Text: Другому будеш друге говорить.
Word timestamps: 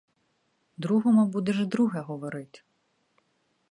Другому 0.77 1.27
будеш 1.27 1.59
друге 1.67 1.99
говорить. 2.01 2.63